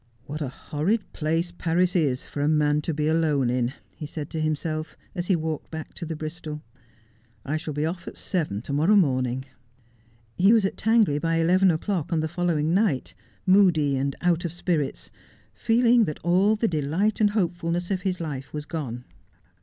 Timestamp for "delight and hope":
16.67-17.55